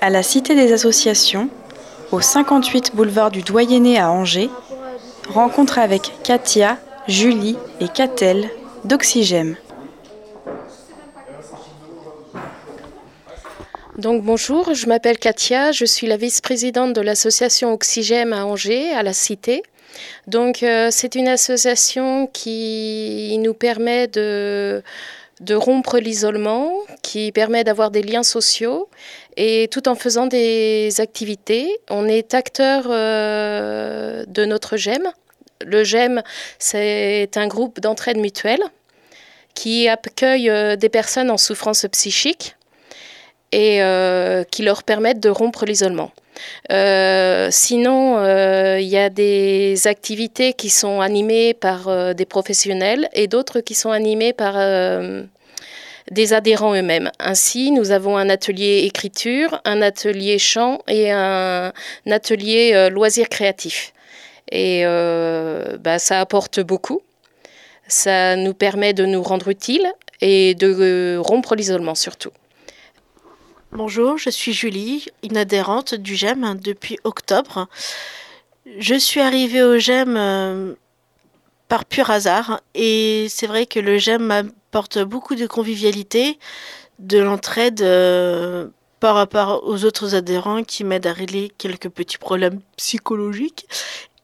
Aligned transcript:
À 0.00 0.10
la 0.10 0.22
Cité 0.22 0.54
des 0.54 0.72
Associations, 0.72 1.48
au 2.12 2.20
58 2.20 2.94
boulevard 2.94 3.30
du 3.30 3.42
Doyenné 3.42 3.98
à 3.98 4.10
Angers, 4.10 4.50
rencontre 5.28 5.78
avec 5.78 6.12
Katia, 6.22 6.78
Julie 7.08 7.56
et 7.80 7.88
Catel 7.88 8.48
d'Oxygène. 8.84 9.56
Donc 13.98 14.22
bonjour, 14.22 14.74
je 14.74 14.86
m'appelle 14.86 15.18
Katia, 15.18 15.72
je 15.72 15.84
suis 15.84 16.06
la 16.06 16.16
vice-présidente 16.16 16.92
de 16.92 17.00
l'association 17.00 17.72
Oxygène 17.72 18.32
à 18.32 18.46
Angers, 18.46 18.92
à 18.92 19.02
la 19.02 19.12
Cité. 19.12 19.64
Donc 20.28 20.62
euh, 20.62 20.88
c'est 20.92 21.16
une 21.16 21.26
association 21.26 22.28
qui 22.28 23.36
nous 23.42 23.54
permet 23.54 24.06
de, 24.06 24.84
de 25.40 25.54
rompre 25.54 25.98
l'isolement, 25.98 26.72
qui 27.02 27.32
permet 27.32 27.64
d'avoir 27.64 27.90
des 27.90 28.02
liens 28.02 28.22
sociaux 28.22 28.88
et 29.36 29.68
tout 29.70 29.88
en 29.88 29.94
faisant 29.94 30.26
des 30.26 31.00
activités. 31.00 31.78
On 31.90 32.06
est 32.06 32.34
acteur 32.34 32.86
euh, 32.88 34.24
de 34.26 34.44
notre 34.44 34.76
GEM. 34.76 35.02
Le 35.64 35.84
GEM, 35.84 36.22
c'est 36.58 37.36
un 37.36 37.46
groupe 37.46 37.80
d'entraide 37.80 38.18
mutuelle 38.18 38.62
qui 39.54 39.88
accueille 39.88 40.50
euh, 40.50 40.76
des 40.76 40.88
personnes 40.88 41.30
en 41.30 41.36
souffrance 41.36 41.86
psychique 41.92 42.56
et 43.52 43.82
euh, 43.82 44.44
qui 44.44 44.62
leur 44.62 44.82
permettent 44.82 45.20
de 45.20 45.30
rompre 45.30 45.64
l'isolement. 45.64 46.12
Euh, 46.70 47.48
sinon, 47.50 48.18
euh, 48.18 48.78
il 48.80 48.88
y 48.88 48.98
a 48.98 49.10
des 49.10 49.86
activités 49.86 50.52
qui 50.52 50.70
sont 50.70 51.00
animées 51.00 51.54
par 51.54 52.14
des 52.14 52.26
professionnels 52.26 53.08
et 53.12 53.26
d'autres 53.26 53.60
qui 53.60 53.74
sont 53.74 53.90
animées 53.90 54.32
par 54.32 54.54
des 56.10 56.32
adhérents 56.32 56.74
eux-mêmes. 56.74 57.10
Ainsi, 57.18 57.70
nous 57.70 57.90
avons 57.90 58.16
un 58.16 58.30
atelier 58.30 58.84
écriture, 58.84 59.60
un 59.64 59.82
atelier 59.82 60.38
chant 60.38 60.80
et 60.88 61.10
un, 61.10 61.72
atelier 62.10 62.88
loisirs 62.90 63.28
créatifs. 63.28 63.92
Et 64.50 64.84
bah, 64.84 65.98
ça 65.98 66.20
apporte 66.20 66.60
beaucoup. 66.60 67.02
Ça 67.86 68.36
nous 68.36 68.54
permet 68.54 68.92
de 68.92 69.06
nous 69.06 69.22
rendre 69.22 69.48
utiles 69.48 69.90
et 70.20 70.54
de 70.54 71.16
rompre 71.18 71.54
l'isolement 71.54 71.94
surtout. 71.94 72.30
Bonjour, 73.72 74.16
je 74.16 74.30
suis 74.30 74.54
Julie, 74.54 75.08
une 75.22 75.36
adhérente 75.36 75.94
du 75.94 76.16
GEM 76.16 76.58
depuis 76.58 76.98
octobre. 77.04 77.68
Je 78.78 78.94
suis 78.94 79.20
arrivée 79.20 79.62
au 79.62 79.76
GEM 79.76 80.16
euh, 80.16 80.72
par 81.68 81.84
pur 81.84 82.08
hasard 82.08 82.62
et 82.74 83.26
c'est 83.28 83.46
vrai 83.46 83.66
que 83.66 83.78
le 83.78 83.98
GEM 83.98 84.22
m'apporte 84.22 85.00
beaucoup 85.00 85.34
de 85.34 85.46
convivialité, 85.46 86.38
de 86.98 87.18
l'entraide 87.18 87.82
euh, 87.82 88.68
par 89.00 89.14
rapport 89.14 89.62
aux 89.64 89.84
autres 89.84 90.14
adhérents 90.14 90.62
qui 90.62 90.82
m'aident 90.82 91.06
à 91.06 91.12
régler 91.12 91.52
quelques 91.58 91.90
petits 91.90 92.18
problèmes 92.18 92.60
psychologiques. 92.78 93.68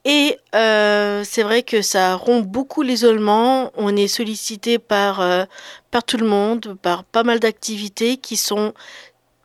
Et 0.05 0.39
euh, 0.55 1.23
c'est 1.23 1.43
vrai 1.43 1.61
que 1.61 1.83
ça 1.83 2.15
rompt 2.15 2.47
beaucoup 2.47 2.81
l'isolement. 2.81 3.71
On 3.75 3.95
est 3.95 4.07
sollicité 4.07 4.79
par, 4.79 5.23
par 5.91 6.03
tout 6.03 6.17
le 6.17 6.25
monde, 6.25 6.75
par 6.81 7.03
pas 7.03 7.23
mal 7.23 7.39
d'activités 7.39 8.17
qui 8.17 8.37
sont 8.37 8.73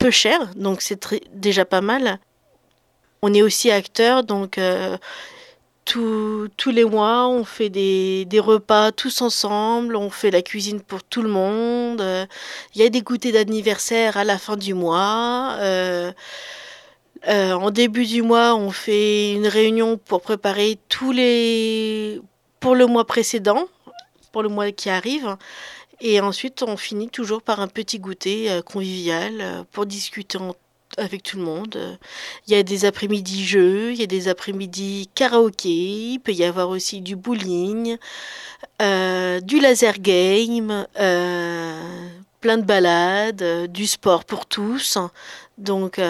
peu 0.00 0.10
cher, 0.10 0.50
donc 0.56 0.80
c'est 0.80 0.98
déjà 1.32 1.64
pas 1.64 1.82
mal. 1.82 2.18
On 3.22 3.32
est 3.34 3.42
aussi 3.42 3.70
acteur, 3.70 4.24
donc 4.24 4.56
euh, 4.58 4.96
tous 5.84 6.70
les 6.70 6.84
mois, 6.84 7.28
on 7.28 7.44
fait 7.44 7.68
des, 7.68 8.26
repas 8.40 8.92
tous 8.92 9.20
ensemble, 9.20 9.94
on 9.94 10.08
fait 10.10 10.30
la 10.30 10.42
cuisine 10.42 10.80
pour 10.80 11.02
tout 11.02 11.22
le 11.22 11.28
monde. 11.28 12.02
Il 12.74 12.80
y 12.80 12.84
a 12.84 12.88
des 12.88 13.02
goûters 13.02 13.32
d'anniversaire 13.32 14.16
à 14.16 14.24
la 14.24 14.38
fin 14.38 14.56
du 14.56 14.74
mois. 14.74 15.56
Euh, 15.58 16.12
euh, 17.28 17.52
en 17.52 17.70
début 17.70 18.06
du 18.06 18.22
mois, 18.22 18.54
on 18.54 18.70
fait 18.70 19.32
une 19.32 19.46
réunion 19.46 19.98
pour 19.98 20.22
préparer 20.22 20.78
tous 20.88 21.12
les 21.12 22.20
pour 22.60 22.74
le 22.74 22.86
mois 22.86 23.06
précédent, 23.06 23.66
pour 24.32 24.42
le 24.42 24.48
mois 24.48 24.72
qui 24.72 24.88
arrive. 24.90 25.36
Et 26.00 26.20
ensuite, 26.20 26.62
on 26.62 26.76
finit 26.76 27.10
toujours 27.10 27.42
par 27.42 27.60
un 27.60 27.68
petit 27.68 27.98
goûter 27.98 28.50
euh, 28.50 28.62
convivial 28.62 29.34
euh, 29.40 29.62
pour 29.70 29.84
discuter 29.84 30.38
avec 30.96 31.22
tout 31.22 31.36
le 31.36 31.44
monde. 31.44 31.98
Il 32.46 32.54
y 32.54 32.56
a 32.56 32.62
des 32.62 32.84
après-midi 32.84 33.44
jeux, 33.44 33.92
il 33.92 34.00
y 34.00 34.02
a 34.02 34.06
des 34.06 34.28
après-midi 34.28 35.08
karaoké, 35.14 35.68
il 35.68 36.18
peut 36.18 36.32
y 36.32 36.42
avoir 36.42 36.68
aussi 36.70 37.00
du 37.00 37.16
bowling, 37.16 37.96
euh, 38.82 39.40
du 39.40 39.60
laser 39.60 39.98
game, 40.00 40.86
plein 42.40 42.58
de 42.58 42.64
balades, 42.64 43.70
du 43.70 43.86
sport 43.86 44.24
pour 44.24 44.46
tous. 44.46 44.98
Donc 45.58 46.00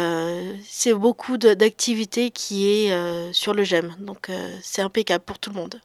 c'est 0.66 0.94
beaucoup 0.94 1.36
d'activités 1.36 2.30
qui 2.30 2.68
est 2.68 3.32
sur 3.32 3.52
le 3.52 3.64
GEM. 3.64 3.94
Donc 3.98 4.30
c'est 4.62 4.82
impeccable 4.82 5.24
pour 5.24 5.38
tout 5.38 5.50
le 5.50 5.56
monde. 5.56 5.80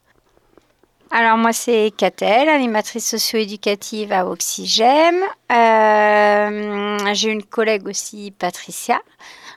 Alors 1.18 1.38
moi 1.38 1.54
c'est 1.54 1.94
Catel, 1.96 2.50
animatrice 2.50 3.12
socio-éducative 3.12 4.12
à 4.12 4.28
Oxygène. 4.28 5.22
Euh, 5.50 7.14
j'ai 7.14 7.30
une 7.30 7.44
collègue 7.44 7.88
aussi, 7.88 8.32
Patricia, 8.38 9.00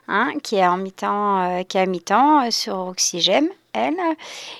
hein, 0.07 0.31
qui 0.41 0.55
est 0.55 0.65
en 0.65 0.77
mi-temps, 0.77 1.59
euh, 1.59 1.63
à 1.73 1.85
mi-temps 1.85 2.45
euh, 2.45 2.51
sur 2.51 2.77
Oxygène 2.77 3.49
elle, 3.73 3.99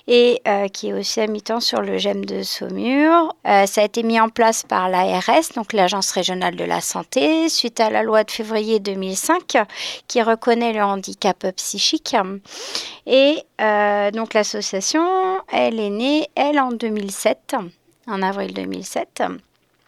et 0.07 0.41
euh, 0.47 0.67
qui 0.67 0.89
est 0.89 0.93
aussi 0.93 1.21
à 1.21 1.27
mi-temps 1.27 1.59
sur 1.59 1.81
le 1.81 1.97
GEM 1.97 2.25
de 2.25 2.43
Saumur. 2.43 3.35
Euh, 3.47 3.65
ça 3.65 3.81
a 3.81 3.83
été 3.85 4.03
mis 4.03 4.19
en 4.19 4.29
place 4.29 4.63
par 4.63 4.89
l'ARS, 4.89 5.53
donc 5.55 5.73
l'Agence 5.73 6.11
régionale 6.11 6.55
de 6.55 6.63
la 6.63 6.81
santé, 6.81 7.49
suite 7.49 7.79
à 7.79 7.89
la 7.89 8.03
loi 8.03 8.23
de 8.23 8.31
février 8.31 8.79
2005 8.79 9.57
qui 10.07 10.21
reconnaît 10.21 10.73
le 10.73 10.83
handicap 10.83 11.45
psychique. 11.55 12.15
Et 13.05 13.43
euh, 13.61 14.11
donc 14.11 14.33
l'association, 14.33 15.05
elle 15.51 15.79
est 15.79 15.89
née, 15.89 16.27
elle, 16.35 16.59
en 16.59 16.71
2007, 16.71 17.55
en 18.07 18.21
avril 18.21 18.53
2007. 18.53 19.23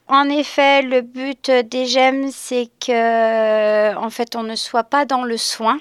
En 0.07 0.27
effet, 0.29 0.81
le 0.81 1.01
but 1.01 1.49
des 1.49 1.85
GEM, 1.85 2.31
c'est 2.31 2.69
que, 2.85 3.95
en 3.95 4.09
fait, 4.09 4.35
on 4.35 4.43
ne 4.43 4.55
soit 4.55 4.83
pas 4.83 5.05
dans 5.05 5.23
le 5.23 5.37
soin, 5.37 5.79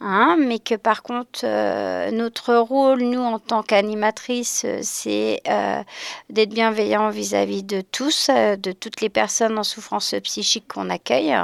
Hein, 0.00 0.36
mais 0.38 0.58
que 0.58 0.74
par 0.74 1.02
contre, 1.02 1.40
euh, 1.44 2.10
notre 2.10 2.54
rôle, 2.54 3.02
nous, 3.02 3.20
en 3.20 3.38
tant 3.38 3.62
qu'animatrice, 3.62 4.62
euh, 4.64 4.78
c'est 4.82 5.40
euh, 5.48 5.82
d'être 6.30 6.50
bienveillant 6.50 7.10
vis-à-vis 7.10 7.62
de 7.62 7.80
tous, 7.80 8.30
de 8.30 8.72
toutes 8.72 9.00
les 9.00 9.08
personnes 9.08 9.58
en 9.58 9.64
souffrance 9.64 10.14
psychique 10.22 10.68
qu'on 10.68 10.90
accueille, 10.90 11.34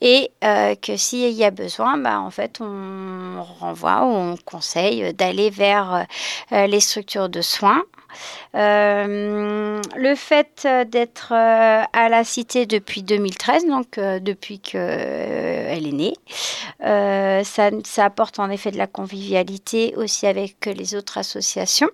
et 0.00 0.30
que 0.40 0.96
s'il 0.96 1.30
y 1.30 1.44
a 1.44 1.50
besoin, 1.50 1.98
bah, 1.98 2.20
en 2.20 2.30
fait, 2.30 2.60
on 2.60 3.42
renvoie 3.60 4.04
ou 4.04 4.10
on 4.10 4.36
conseille 4.44 5.12
d'aller 5.14 5.50
vers 5.50 6.06
les 6.50 6.80
structures 6.80 7.28
de 7.28 7.40
soins. 7.42 7.82
Le 8.54 10.14
fait 10.14 10.68
d'être 10.88 11.32
à 11.32 12.08
la 12.08 12.24
cité 12.24 12.66
depuis 12.66 13.02
2013, 13.02 13.66
donc 13.66 13.98
depuis 13.98 14.58
qu'elle 14.58 15.86
est 15.86 15.92
née, 15.92 16.14
ça, 17.44 18.04
apporte 18.04 18.38
en 18.38 18.50
effet 18.50 18.70
de 18.70 18.78
la 18.78 18.86
convivialité 18.86 19.94
aussi 19.96 20.26
avec 20.26 20.66
les 20.66 20.94
autres 20.94 21.18
associations. 21.18 21.90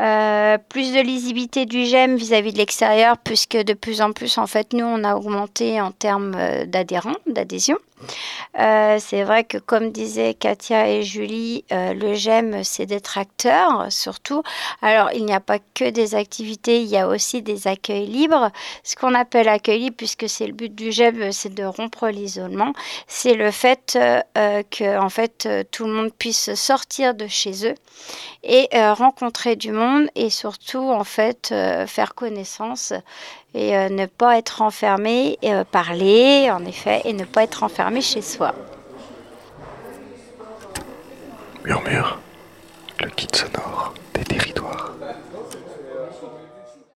Euh, 0.00 0.58
plus 0.68 0.92
de 0.92 1.00
lisibilité 1.00 1.66
du 1.66 1.84
GEM 1.84 2.16
vis-à-vis 2.16 2.52
de 2.52 2.58
l'extérieur, 2.58 3.18
puisque 3.18 3.56
de 3.56 3.74
plus 3.74 4.00
en 4.00 4.12
plus, 4.12 4.38
en 4.38 4.46
fait, 4.46 4.72
nous, 4.72 4.84
on 4.84 5.02
a 5.02 5.16
augmenté 5.16 5.80
en 5.80 5.90
termes 5.90 6.36
euh, 6.36 6.66
d'adhérents, 6.66 7.16
d'adhésion. 7.26 7.78
Euh, 8.60 8.98
c'est 9.00 9.24
vrai 9.24 9.42
que, 9.42 9.58
comme 9.58 9.90
disaient 9.90 10.34
Katia 10.34 10.88
et 10.88 11.02
Julie, 11.02 11.64
le 11.72 12.14
GEM, 12.14 12.62
c'est 12.62 12.86
d'être 12.86 13.18
acteur, 13.18 13.90
surtout. 13.90 14.44
Alors, 14.82 15.10
il 15.14 15.24
n'y 15.24 15.32
a 15.32 15.40
pas 15.40 15.58
que 15.74 15.90
des 15.90 16.14
activités, 16.14 16.80
il 16.80 16.86
y 16.86 16.96
a 16.96 17.08
aussi 17.08 17.42
des 17.42 17.66
accueils 17.66 18.06
libres. 18.06 18.52
Ce 18.84 18.94
qu'on 18.94 19.14
appelle 19.14 19.48
accueil 19.48 19.80
libre, 19.80 19.96
puisque 19.96 20.28
c'est 20.28 20.46
le 20.46 20.52
but 20.52 20.72
du 20.72 20.92
GEM, 20.92 21.32
c'est 21.32 21.52
de 21.52 21.64
rompre 21.64 22.06
l'isolement, 22.06 22.72
c'est 23.08 23.34
le 23.34 23.50
fait 23.50 23.98
que, 24.34 24.98
en 25.00 25.08
fait, 25.08 25.48
tout 25.72 25.84
le 25.84 25.92
monde 25.92 26.12
puisse 26.16 26.54
sortir 26.54 27.14
de 27.14 27.26
chez 27.26 27.66
eux 27.66 27.74
et 28.44 28.68
rencontrer 28.92 29.37
du 29.46 29.72
monde 29.72 30.08
et 30.14 30.30
surtout 30.30 30.90
en 30.90 31.04
fait 31.04 31.50
euh, 31.52 31.86
faire 31.86 32.14
connaissance 32.14 32.92
et 33.54 33.76
euh, 33.76 33.88
ne 33.88 34.06
pas 34.06 34.36
être 34.38 34.62
enfermé, 34.62 35.38
euh, 35.44 35.64
parler 35.64 36.50
en 36.50 36.64
effet 36.64 37.02
et 37.04 37.12
ne 37.12 37.24
pas 37.24 37.44
être 37.44 37.62
enfermé 37.62 38.00
chez 38.00 38.22
soi. 38.22 38.54
Murmure, 41.64 42.18
le 43.00 43.08
kit 43.10 43.28
sonore 43.32 43.94
des 44.14 44.24
territoires. 44.24 44.97